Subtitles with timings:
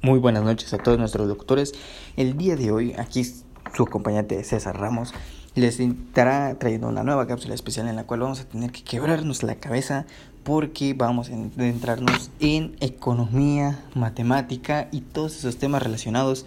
[0.00, 1.74] Muy buenas noches a todos nuestros doctores.
[2.16, 5.12] El día de hoy, aquí su acompañante César Ramos
[5.56, 9.42] les estará trayendo una nueva cápsula especial en la cual vamos a tener que quebrarnos
[9.42, 10.06] la cabeza
[10.44, 16.46] porque vamos a adentrarnos en economía, matemática y todos esos temas relacionados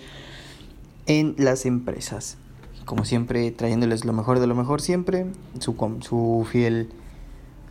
[1.06, 2.38] en las empresas.
[2.86, 5.26] Como siempre, trayéndoles lo mejor de lo mejor siempre,
[5.60, 6.90] su, su fiel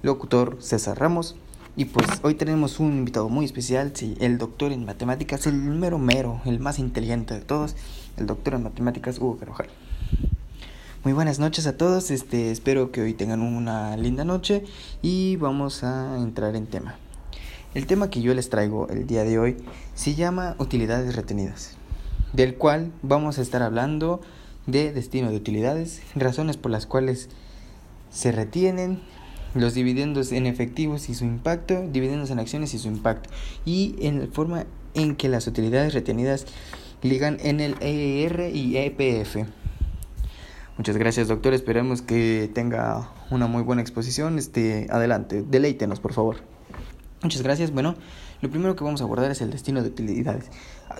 [0.02, 1.36] locutor César Ramos.
[1.80, 5.98] Y pues hoy tenemos un invitado muy especial, sí, el doctor en matemáticas, el mero
[5.98, 7.74] mero, el más inteligente de todos,
[8.18, 9.68] el doctor en matemáticas Hugo Carvajal.
[11.04, 14.62] Muy buenas noches a todos, este, espero que hoy tengan una linda noche
[15.00, 16.96] y vamos a entrar en tema.
[17.72, 19.56] El tema que yo les traigo el día de hoy
[19.94, 21.78] se llama utilidades retenidas,
[22.34, 24.20] del cual vamos a estar hablando
[24.66, 27.30] de destino de utilidades, razones por las cuales
[28.10, 29.00] se retienen,
[29.54, 33.30] los dividendos en efectivos y su impacto, dividendos en acciones y su impacto,
[33.64, 36.46] y en la forma en que las utilidades retenidas
[37.02, 39.48] ligan en el ER y EPF.
[40.76, 41.52] Muchas gracias, doctor.
[41.52, 44.38] Esperamos que tenga una muy buena exposición.
[44.38, 46.49] Este, adelante, deleítenos, por favor.
[47.22, 47.70] Muchas gracias.
[47.70, 47.96] Bueno,
[48.40, 50.46] lo primero que vamos a abordar es el destino de utilidades.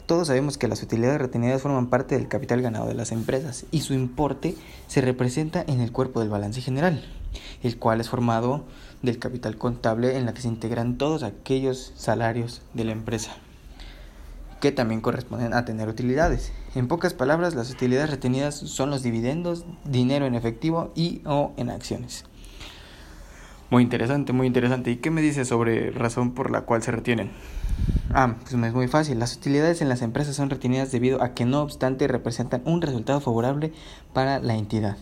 [0.07, 3.81] Todos sabemos que las utilidades retenidas forman parte del capital ganado de las empresas y
[3.81, 4.55] su importe
[4.87, 7.03] se representa en el cuerpo del balance general
[7.63, 8.65] el cual es formado
[9.03, 13.33] del capital contable en la que se integran todos aquellos salarios de la empresa,
[14.61, 16.53] que también corresponden a tener utilidades.
[16.75, 21.71] En pocas palabras, las utilidades retenidas son los dividendos, dinero en efectivo y o en
[21.71, 22.25] acciones.
[23.71, 24.91] Muy interesante, muy interesante.
[24.91, 27.31] ¿Y qué me dice sobre razón por la cual se retienen?
[28.13, 29.19] Ah, pues es muy fácil.
[29.19, 33.21] Las utilidades en las empresas son retenidas debido a que no obstante representan un resultado
[33.21, 33.73] favorable
[34.13, 34.97] para la entidad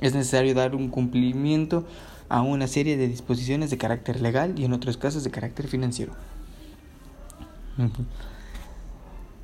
[0.00, 1.86] es necesario dar un cumplimiento
[2.28, 6.12] a una serie de disposiciones de carácter legal y en otros casos de carácter financiero.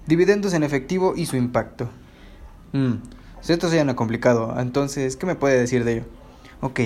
[0.06, 1.88] Dividendos en efectivo y su impacto.
[2.72, 2.94] Mm.
[3.46, 6.04] Esto suena complicado, entonces, ¿qué me puede decir de ello?
[6.60, 6.80] Ok,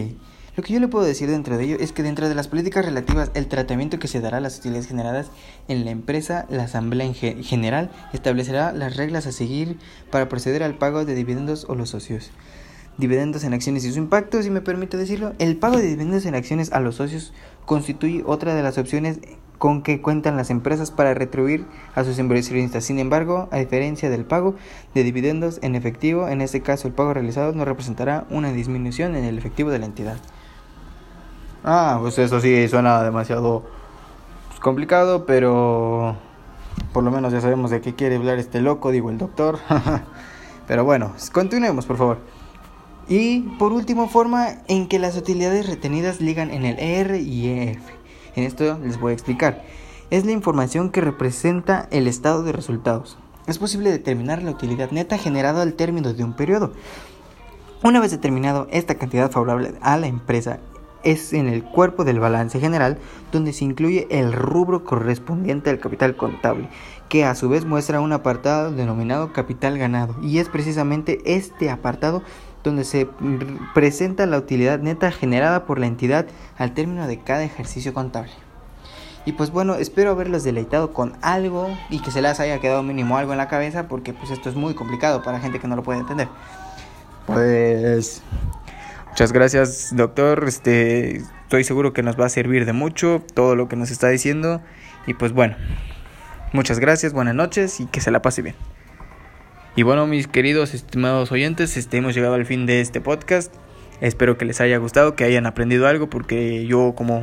[0.57, 2.85] lo que yo le puedo decir dentro de ello es que dentro de las políticas
[2.85, 5.31] relativas al tratamiento que se dará a las utilidades generadas
[5.69, 9.79] en la empresa, la Asamblea en general establecerá las reglas a seguir
[10.11, 12.31] para proceder al pago de dividendos o los socios
[12.97, 15.35] dividendos en acciones y su impacto, si me permite decirlo.
[15.39, 17.35] El pago de dividendos en acciones a los socios
[17.67, 19.21] constituye otra de las opciones
[19.59, 22.85] con que cuentan las empresas para retribuir a sus inversionistas.
[22.85, 24.55] Sin embargo, a diferencia del pago
[24.95, 29.25] de dividendos en efectivo, en este caso el pago realizado no representará una disminución en
[29.25, 30.17] el efectivo de la entidad.
[31.69, 33.65] Ah, pues eso sí suena demasiado
[34.61, 36.15] complicado, pero
[36.93, 39.59] por lo menos ya sabemos de qué quiere hablar este loco, digo el doctor.
[40.69, 42.19] pero bueno, continuemos por favor.
[43.09, 47.81] Y por último, forma en que las utilidades retenidas ligan en el ER y EF.
[48.37, 49.65] En esto les voy a explicar.
[50.11, 53.19] Es la información que representa el estado de resultados.
[53.49, 56.73] Es posible determinar la utilidad neta generada al término de un periodo.
[57.83, 60.61] Una vez determinado esta cantidad favorable a la empresa,
[61.07, 62.99] es en el cuerpo del balance general
[63.33, 66.69] donde se incluye el rubro correspondiente al capital contable,
[67.09, 72.23] que a su vez muestra un apartado denominado capital ganado, y es precisamente este apartado
[72.65, 73.09] donde se
[73.75, 76.27] presenta la utilidad neta generada por la entidad
[76.59, 78.33] al término de cada ejercicio contable.
[79.25, 83.17] Y pues bueno, espero haberlos deleitado con algo y que se les haya quedado mínimo
[83.17, 85.83] algo en la cabeza porque pues esto es muy complicado para gente que no lo
[85.83, 86.29] puede entender.
[87.27, 88.23] Pues
[89.17, 90.45] muchas gracias, doctor.
[90.47, 94.11] Este, estoy seguro que nos va a servir de mucho todo lo que nos está
[94.11, 94.61] diciendo
[95.07, 95.57] y pues bueno,
[96.53, 98.57] muchas gracias, buenas noches y que se la pase bien.
[99.75, 103.55] Y bueno, mis queridos, estimados oyentes, este, hemos llegado al fin de este podcast.
[104.03, 107.23] Espero que les haya gustado, que hayan aprendido algo, porque yo como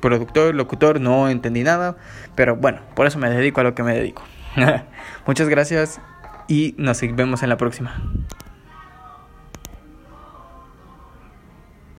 [0.00, 1.98] productor, locutor, no entendí nada.
[2.34, 4.24] Pero bueno, por eso me dedico a lo que me dedico.
[5.24, 6.00] Muchas gracias
[6.48, 7.94] y nos vemos en la próxima.